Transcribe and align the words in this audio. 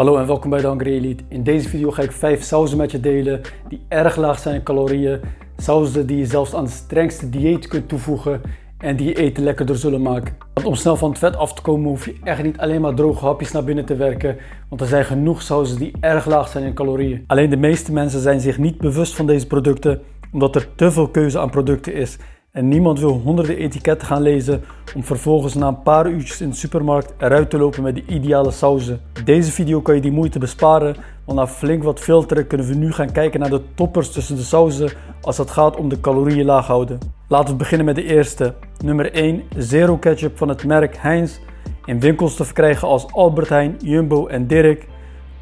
Hallo 0.00 0.16
en 0.16 0.26
welkom 0.26 0.50
bij 0.50 0.60
de 0.60 0.68
Hungry 0.68 0.92
Elite. 0.92 1.24
In 1.28 1.42
deze 1.42 1.68
video 1.68 1.90
ga 1.90 2.02
ik 2.02 2.12
5 2.12 2.42
sauzen 2.42 2.76
met 2.78 2.90
je 2.90 3.00
delen 3.00 3.40
die 3.68 3.80
erg 3.88 4.16
laag 4.16 4.38
zijn 4.38 4.54
in 4.54 4.62
calorieën. 4.62 5.20
Sauzen 5.56 6.06
die 6.06 6.18
je 6.18 6.26
zelfs 6.26 6.54
aan 6.54 6.64
het 6.64 6.72
strengste 6.72 7.30
dieet 7.30 7.68
kunt 7.68 7.88
toevoegen 7.88 8.40
en 8.78 8.96
die 8.96 9.06
je 9.06 9.14
eten 9.14 9.42
lekkerder 9.42 9.76
zullen 9.76 10.02
maken. 10.02 10.36
Want 10.54 10.66
om 10.66 10.74
snel 10.74 10.96
van 10.96 11.10
het 11.10 11.18
vet 11.18 11.36
af 11.36 11.54
te 11.54 11.62
komen 11.62 11.88
hoef 11.88 12.04
je 12.04 12.16
echt 12.24 12.42
niet 12.42 12.58
alleen 12.58 12.80
maar 12.80 12.94
droge 12.94 13.24
hapjes 13.24 13.52
naar 13.52 13.64
binnen 13.64 13.84
te 13.84 13.96
werken, 13.96 14.36
want 14.68 14.80
er 14.80 14.86
zijn 14.86 15.04
genoeg 15.04 15.42
sauzen 15.42 15.78
die 15.78 15.92
erg 16.00 16.26
laag 16.26 16.48
zijn 16.48 16.64
in 16.64 16.74
calorieën. 16.74 17.24
Alleen 17.26 17.50
de 17.50 17.56
meeste 17.56 17.92
mensen 17.92 18.20
zijn 18.20 18.40
zich 18.40 18.58
niet 18.58 18.78
bewust 18.78 19.14
van 19.14 19.26
deze 19.26 19.46
producten, 19.46 20.00
omdat 20.32 20.54
er 20.54 20.68
te 20.74 20.90
veel 20.90 21.08
keuze 21.08 21.38
aan 21.38 21.50
producten 21.50 21.94
is. 21.94 22.18
En 22.60 22.68
niemand 22.68 23.00
wil 23.00 23.20
honderden 23.24 23.56
etiketten 23.56 24.06
gaan 24.06 24.22
lezen 24.22 24.62
om 24.94 25.04
vervolgens 25.04 25.54
na 25.54 25.68
een 25.68 25.82
paar 25.82 26.10
uurtjes 26.10 26.40
in 26.40 26.50
de 26.50 26.56
supermarkt 26.56 27.14
eruit 27.18 27.50
te 27.50 27.58
lopen 27.58 27.82
met 27.82 27.94
de 27.94 28.04
ideale 28.06 28.50
sauzen. 28.50 29.00
Deze 29.24 29.52
video 29.52 29.80
kan 29.80 29.94
je 29.94 30.00
die 30.00 30.12
moeite 30.12 30.38
besparen, 30.38 30.96
want 31.24 31.38
na 31.38 31.46
flink 31.46 31.82
wat 31.82 32.00
filteren 32.00 32.46
kunnen 32.46 32.66
we 32.66 32.74
nu 32.74 32.92
gaan 32.92 33.12
kijken 33.12 33.40
naar 33.40 33.50
de 33.50 33.62
toppers 33.74 34.10
tussen 34.10 34.36
de 34.36 34.42
sauzen 34.42 34.90
als 35.20 35.38
het 35.38 35.50
gaat 35.50 35.76
om 35.76 35.88
de 35.88 36.00
calorieën 36.00 36.44
laag 36.44 36.66
houden. 36.66 36.98
Laten 37.28 37.50
we 37.50 37.56
beginnen 37.56 37.86
met 37.86 37.94
de 37.94 38.04
eerste. 38.04 38.54
Nummer 38.84 39.12
1, 39.12 39.42
Zero 39.56 39.96
Ketchup 39.96 40.38
van 40.38 40.48
het 40.48 40.64
merk 40.64 40.96
Heinz. 40.96 41.38
In 41.84 42.00
winkels 42.00 42.36
te 42.36 42.44
verkrijgen 42.44 42.88
als 42.88 43.12
Albert 43.12 43.48
Heijn, 43.48 43.76
Jumbo 43.78 44.26
en 44.26 44.46
Dirk. 44.46 44.86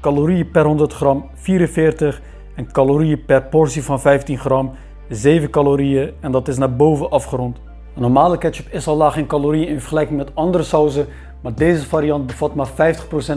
Calorieën 0.00 0.50
per 0.50 0.64
100 0.64 0.92
gram 0.92 1.30
44 1.34 2.20
en 2.54 2.72
calorieën 2.72 3.24
per 3.24 3.42
portie 3.42 3.82
van 3.82 4.00
15 4.00 4.38
gram 4.38 4.72
7 5.08 5.50
calorieën 5.50 6.12
en 6.20 6.32
dat 6.32 6.48
is 6.48 6.58
naar 6.58 6.76
boven 6.76 7.10
afgerond. 7.10 7.58
Een 7.94 8.02
normale 8.02 8.38
ketchup 8.38 8.72
is 8.72 8.86
al 8.86 8.96
laag 8.96 9.16
in 9.16 9.26
calorieën 9.26 9.68
in 9.68 9.80
vergelijking 9.80 10.18
met 10.18 10.34
andere 10.34 10.64
sauzen, 10.64 11.06
maar 11.42 11.54
deze 11.54 11.86
variant 11.86 12.26
bevat 12.26 12.54
maar 12.54 12.68
50% 12.68 12.72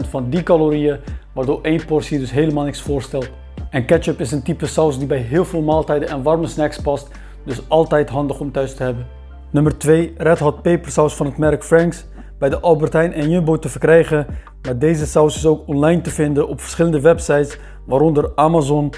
van 0.08 0.30
die 0.30 0.42
calorieën, 0.42 0.98
waardoor 1.34 1.58
één 1.62 1.84
portie 1.84 2.18
dus 2.18 2.30
helemaal 2.30 2.64
niks 2.64 2.82
voorstelt. 2.82 3.30
En 3.70 3.84
ketchup 3.84 4.20
is 4.20 4.32
een 4.32 4.42
type 4.42 4.66
saus 4.66 4.98
die 4.98 5.06
bij 5.06 5.18
heel 5.18 5.44
veel 5.44 5.62
maaltijden 5.62 6.08
en 6.08 6.22
warme 6.22 6.46
snacks 6.46 6.80
past, 6.80 7.08
dus 7.44 7.68
altijd 7.68 8.08
handig 8.08 8.40
om 8.40 8.52
thuis 8.52 8.74
te 8.74 8.82
hebben. 8.82 9.06
Nummer 9.50 9.78
2, 9.78 10.12
Red 10.16 10.38
Hot 10.38 10.62
pepersaus 10.62 11.14
van 11.14 11.26
het 11.26 11.38
merk 11.38 11.64
Frank's. 11.64 12.06
Bij 12.38 12.48
de 12.48 12.60
Albert 12.60 12.92
Heijn 12.92 13.12
en 13.12 13.30
Jumbo 13.30 13.58
te 13.58 13.68
verkrijgen, 13.68 14.26
maar 14.62 14.78
deze 14.78 15.06
saus 15.06 15.36
is 15.36 15.46
ook 15.46 15.68
online 15.68 16.00
te 16.00 16.10
vinden 16.10 16.48
op 16.48 16.60
verschillende 16.60 17.00
websites, 17.00 17.58
waaronder 17.86 18.32
Amazon, 18.34 18.92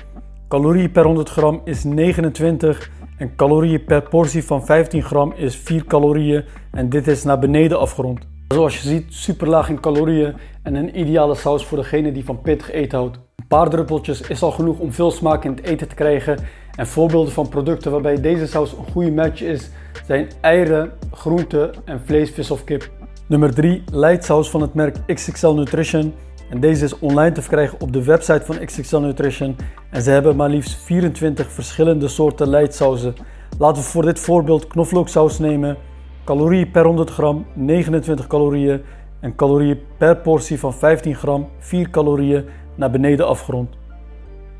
Calorieën 0.53 0.91
per 0.91 1.05
100 1.05 1.31
gram 1.31 1.61
is 1.65 1.85
29 1.85 2.91
en 3.19 3.37
calorieën 3.37 3.85
per 3.85 4.03
portie 4.03 4.45
van 4.45 4.65
15 4.65 5.03
gram 5.03 5.33
is 5.37 5.57
4 5.57 5.85
calorieën 5.85 6.45
en 6.71 6.89
dit 6.89 7.07
is 7.07 7.23
naar 7.23 7.39
beneden 7.39 7.79
afgerond. 7.79 8.21
Zoals 8.49 8.83
je 8.83 8.89
ziet 8.89 9.05
super 9.09 9.49
laag 9.49 9.69
in 9.69 9.81
calorieën 9.81 10.35
en 10.63 10.75
een 10.75 10.99
ideale 10.99 11.35
saus 11.35 11.65
voor 11.65 11.79
degene 11.79 12.13
die 12.13 12.25
van 12.25 12.41
pittig 12.41 12.71
eten 12.71 12.99
houdt. 12.99 13.17
Een 13.17 13.47
paar 13.49 13.69
druppeltjes 13.69 14.21
is 14.21 14.43
al 14.43 14.51
genoeg 14.51 14.79
om 14.79 14.93
veel 14.93 15.11
smaak 15.11 15.45
in 15.45 15.51
het 15.51 15.65
eten 15.65 15.89
te 15.89 15.95
krijgen 15.95 16.39
en 16.77 16.87
voorbeelden 16.87 17.33
van 17.33 17.49
producten 17.49 17.91
waarbij 17.91 18.21
deze 18.21 18.47
saus 18.47 18.73
een 18.73 18.93
goede 18.93 19.13
match 19.13 19.43
is 19.43 19.71
zijn 20.07 20.29
eieren, 20.41 20.93
groenten 21.13 21.71
en 21.85 22.01
vlees, 22.05 22.31
vis 22.31 22.51
of 22.51 22.65
kip. 22.65 22.91
Nummer 23.27 23.55
3 23.55 23.83
saus 24.19 24.51
van 24.51 24.61
het 24.61 24.75
merk 24.75 24.97
XXL 25.07 25.49
Nutrition 25.49 26.15
en 26.53 26.61
deze 26.61 26.85
is 26.85 26.99
online 26.99 27.33
te 27.35 27.41
verkrijgen 27.41 27.81
op 27.81 27.93
de 27.93 28.05
website 28.05 28.45
van 28.45 28.65
XXL 28.65 28.97
Nutrition. 28.99 29.57
En 29.91 30.03
ze 30.03 30.11
hebben 30.11 30.37
maar 30.37 30.49
liefst 30.49 30.83
24 30.85 31.51
verschillende 31.51 32.09
soorten 32.09 32.49
leitsauzen. 32.49 33.15
Laten 33.59 33.83
we 33.83 33.89
voor 33.89 34.03
dit 34.03 34.21
voorbeeld 34.21 34.67
knoflooksaus 34.67 35.39
nemen. 35.39 35.77
Calorieën 36.25 36.71
per 36.71 36.85
100 36.85 37.11
gram 37.11 37.47
29 37.55 38.27
calorieën. 38.27 38.83
En 39.21 39.35
calorieën 39.35 39.81
per 39.99 40.17
portie 40.17 40.59
van 40.59 40.75
15 40.75 41.15
gram 41.15 41.49
4 41.59 41.91
calorieën 41.91 42.45
naar 42.75 42.91
beneden 42.91 43.27
afgerond. 43.27 43.71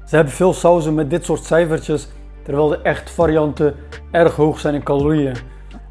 Ze 0.05 0.15
hebben 0.15 0.35
veel 0.35 0.53
sauzen 0.53 0.95
met 0.95 1.11
dit 1.11 1.25
soort 1.25 1.45
cijfertjes, 1.45 2.09
terwijl 2.43 2.69
de 2.69 2.83
echte 2.83 3.13
varianten 3.13 3.75
erg 4.11 4.37
hoog 4.37 4.61
zijn 4.61 4.75
in 4.75 4.83
calorieën. 4.83 5.37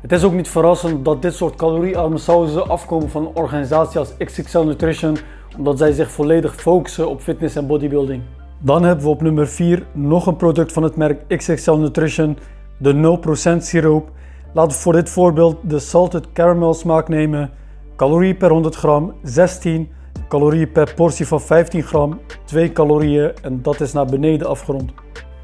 Het 0.02 0.12
is 0.12 0.24
ook 0.24 0.34
niet 0.34 0.50
verrassend 0.50 1.06
dat 1.06 1.22
dit 1.22 1.34
soort 1.34 1.56
caloriearme 1.56 2.18
sauzen 2.18 2.68
afkomen 2.68 3.10
van 3.10 3.26
een 3.26 3.36
organisatie 3.36 4.00
als 4.00 4.18
XXL 4.18 4.60
Nutrition 4.60 5.18
omdat 5.58 5.78
zij 5.78 5.92
zich 5.92 6.12
volledig 6.12 6.56
focussen 6.56 7.10
op 7.10 7.22
fitness 7.22 7.56
en 7.56 7.68
bodybuilding. 7.68 8.22
Dan 8.60 8.84
hebben 8.84 9.06
we 9.06 9.12
op 9.12 9.22
nummer 9.22 9.48
4 9.48 9.86
nog 9.92 10.26
een 10.26 10.36
product 10.36 10.72
van 10.72 10.84
het 10.84 10.96
merk 10.96 11.38
XXL 11.38 11.72
Nutrition, 11.72 12.38
de 12.78 13.20
0% 13.56 13.58
siroop. 13.58 14.10
Laten 14.54 14.78
we 14.78 14.84
voor 14.84 14.94
dit 14.94 15.10
voorbeeld 15.10 15.58
de 15.64 15.80
salted 15.80 16.32
caramel 16.34 16.74
smaak 16.74 17.08
nemen. 17.08 17.50
Calorieën 17.96 18.38
per 18.38 18.50
100 18.50 18.76
gram 18.76 19.14
16, 19.24 19.90
calorieën 20.28 20.72
per 20.72 20.94
portie 20.94 21.28
van 21.28 21.42
15 21.42 21.84
gram 21.84 22.20
2 22.46 22.72
calorieën 22.72 23.32
en 23.42 23.62
dat 23.62 23.82
is 23.82 23.94
naar 23.94 24.06
beneden 24.06 24.48
afgerond. 24.48 24.92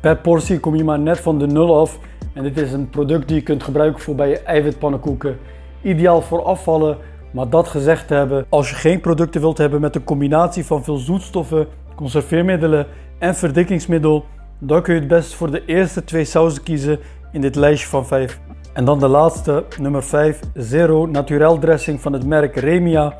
Per 0.01 0.17
portie 0.17 0.59
kom 0.59 0.75
je 0.75 0.83
maar 0.83 0.99
net 0.99 1.19
van 1.19 1.39
de 1.39 1.47
0 1.47 1.79
af 1.79 1.99
en 2.37 2.43
dit 2.43 2.57
is 2.57 2.71
een 2.71 2.89
product 2.89 3.27
die 3.27 3.37
je 3.37 3.43
kunt 3.43 3.63
gebruiken 3.63 4.01
voor 4.01 4.15
bij 4.15 4.29
je 4.29 4.39
eiwitpannenkoeken. 4.39 5.37
Ideaal 5.81 6.21
voor 6.21 6.43
afvallen, 6.43 6.97
maar 7.31 7.49
dat 7.49 7.67
gezegd 7.67 8.07
te 8.07 8.13
hebben, 8.13 8.45
als 8.49 8.69
je 8.69 8.75
geen 8.75 9.01
producten 9.01 9.41
wilt 9.41 9.57
hebben 9.57 9.81
met 9.81 9.95
een 9.95 10.03
combinatie 10.03 10.65
van 10.65 10.83
veel 10.83 10.97
zoetstoffen, 10.97 11.67
conserveermiddelen 11.95 12.87
en 13.19 13.35
verdikkingsmiddel, 13.35 14.25
dan 14.59 14.81
kun 14.81 14.93
je 14.93 14.99
het 14.99 15.09
best 15.09 15.33
voor 15.33 15.51
de 15.51 15.65
eerste 15.65 16.03
twee 16.03 16.25
sauzen 16.25 16.63
kiezen 16.63 16.99
in 17.31 17.41
dit 17.41 17.55
lijstje 17.55 17.87
van 17.87 18.05
5. 18.05 18.39
En 18.73 18.85
dan 18.85 18.99
de 18.99 19.07
laatste, 19.07 19.63
nummer 19.79 20.03
5, 20.03 20.39
Zero 20.53 21.05
Naturel 21.05 21.59
Dressing 21.59 22.01
van 22.01 22.13
het 22.13 22.25
merk 22.25 22.55
Remia. 22.55 23.17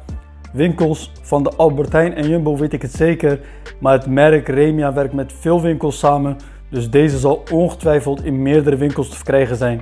Winkels 0.53 1.11
van 1.21 1.43
de 1.43 1.51
Albertijn 1.55 2.13
en 2.13 2.29
Jumbo 2.29 2.57
weet 2.57 2.73
ik 2.73 2.81
het 2.81 2.93
zeker, 2.93 3.39
maar 3.79 3.93
het 3.93 4.07
merk 4.07 4.47
Remia 4.47 4.93
werkt 4.93 5.13
met 5.13 5.33
veel 5.33 5.61
winkels 5.61 5.99
samen, 5.99 6.37
dus 6.69 6.89
deze 6.89 7.17
zal 7.17 7.43
ongetwijfeld 7.51 8.23
in 8.23 8.41
meerdere 8.41 8.75
winkels 8.75 9.09
te 9.09 9.15
verkrijgen 9.15 9.55
zijn. 9.55 9.81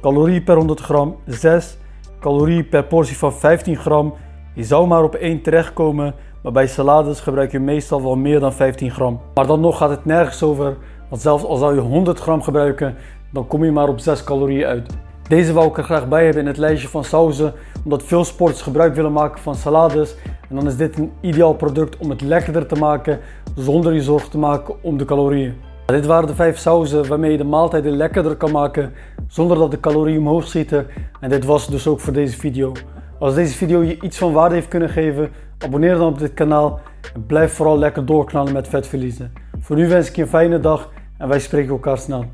Calorieën 0.00 0.44
per 0.44 0.56
100 0.56 0.80
gram 0.80 1.16
6 1.26 1.76
calorieën 2.24 2.68
per 2.68 2.84
portie 2.84 3.16
van 3.16 3.32
15 3.32 3.76
gram. 3.76 4.14
Je 4.54 4.64
zou 4.64 4.86
maar 4.86 5.02
op 5.02 5.14
1 5.14 5.42
terechtkomen, 5.42 6.14
maar 6.42 6.52
bij 6.52 6.66
salades 6.66 7.20
gebruik 7.20 7.52
je 7.52 7.58
meestal 7.58 8.02
wel 8.02 8.16
meer 8.16 8.40
dan 8.40 8.52
15 8.52 8.90
gram. 8.90 9.20
Maar 9.34 9.46
dan 9.46 9.60
nog 9.60 9.78
gaat 9.78 9.90
het 9.90 10.04
nergens 10.04 10.42
over, 10.42 10.76
want 11.08 11.22
zelfs 11.22 11.44
al 11.44 11.56
zou 11.56 11.74
je 11.74 11.80
100 11.80 12.18
gram 12.18 12.42
gebruiken, 12.42 12.96
dan 13.32 13.46
kom 13.46 13.64
je 13.64 13.70
maar 13.70 13.88
op 13.88 13.98
6 13.98 14.24
calorieën 14.24 14.66
uit. 14.66 14.86
Deze 15.28 15.52
wou 15.52 15.68
ik 15.68 15.78
er 15.78 15.84
graag 15.84 16.08
bij 16.08 16.24
hebben 16.24 16.42
in 16.42 16.48
het 16.48 16.56
lijstje 16.56 16.88
van 16.88 17.04
sauzen, 17.04 17.52
omdat 17.84 18.02
veel 18.02 18.24
sporters 18.24 18.62
gebruik 18.62 18.94
willen 18.94 19.12
maken 19.12 19.40
van 19.40 19.54
salades. 19.54 20.16
En 20.48 20.56
dan 20.56 20.66
is 20.66 20.76
dit 20.76 20.98
een 20.98 21.12
ideaal 21.20 21.54
product 21.54 21.96
om 21.96 22.10
het 22.10 22.20
lekkerder 22.20 22.66
te 22.66 22.74
maken, 22.74 23.20
zonder 23.54 23.92
je 23.92 24.02
zorgen 24.02 24.30
te 24.30 24.38
maken 24.38 24.82
om 24.82 24.96
de 24.96 25.04
calorieën. 25.04 25.54
Dit 25.86 26.06
waren 26.06 26.26
de 26.26 26.34
5 26.34 26.58
sauzen 26.58 27.08
waarmee 27.08 27.30
je 27.30 27.36
de 27.36 27.44
maaltijden 27.44 27.92
lekkerder 27.92 28.36
kan 28.36 28.50
maken 28.50 28.92
zonder 29.28 29.58
dat 29.58 29.70
de 29.70 29.80
calorieën 29.80 30.18
omhoog 30.18 30.46
schieten. 30.46 30.86
En 31.20 31.28
dit 31.28 31.44
was 31.44 31.66
dus 31.66 31.86
ook 31.86 32.00
voor 32.00 32.12
deze 32.12 32.36
video. 32.36 32.72
Als 33.18 33.34
deze 33.34 33.56
video 33.56 33.82
je 33.82 34.00
iets 34.00 34.18
van 34.18 34.32
waarde 34.32 34.54
heeft 34.54 34.68
kunnen 34.68 34.88
geven, 34.88 35.30
abonneer 35.58 35.96
dan 35.96 36.08
op 36.08 36.18
dit 36.18 36.34
kanaal 36.34 36.80
en 37.14 37.26
blijf 37.26 37.52
vooral 37.52 37.78
lekker 37.78 38.06
doorknallen 38.06 38.52
met 38.52 38.68
vetverliezen. 38.68 39.32
Voor 39.60 39.76
nu 39.76 39.88
wens 39.88 40.08
ik 40.08 40.16
je 40.16 40.22
een 40.22 40.28
fijne 40.28 40.60
dag 40.60 40.90
en 41.18 41.28
wij 41.28 41.40
spreken 41.40 41.70
elkaar 41.70 41.98
snel. 41.98 42.24